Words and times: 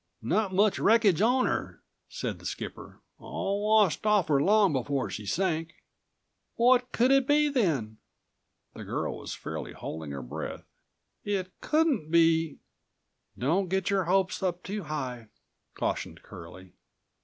"Not 0.23 0.51
much 0.51 0.79
wreckage 0.79 1.21
on 1.21 1.45
'er," 1.45 1.79
said 2.09 2.39
the218 2.39 2.45
skipper. 2.47 3.01
"All 3.19 3.63
washed 3.63 4.03
off 4.07 4.31
'er 4.31 4.41
long 4.41 4.73
before 4.73 5.11
she 5.11 5.27
sank." 5.27 5.75
"What 6.55 6.91
could 6.91 7.11
it 7.11 7.27
be 7.27 7.49
then?" 7.49 7.97
The 8.73 8.83
girl 8.83 9.19
was 9.19 9.35
fairly 9.35 9.73
holding 9.73 10.09
her 10.09 10.23
breath. 10.23 10.65
"It 11.23 11.51
couldn't 11.61 12.09
be—" 12.09 12.57
"Don't 13.37 13.69
get 13.69 13.91
your 13.91 14.05
hopes 14.05 14.41
up 14.41 14.63
too 14.63 14.85
high," 14.85 15.27
cautioned 15.75 16.23
Curlie. 16.23 16.73